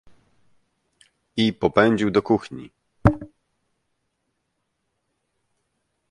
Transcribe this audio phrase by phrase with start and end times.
[1.37, 2.69] I popędził do kuchni.